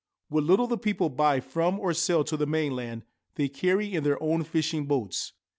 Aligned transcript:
What 0.29 0.43
little 0.45 0.65
the 0.65 0.79
people 0.79 1.09
buy 1.09 1.39
from 1.39 1.79
or 1.79 1.93
sell 1.93 2.23
to 2.23 2.35
the 2.35 2.47
mainland 2.47 3.03
they 3.35 3.47
carry 3.47 3.93
in 3.93 4.03
their 4.03 4.17
own 4.19 4.43
fishing 4.43 4.87
boats. 4.87 5.33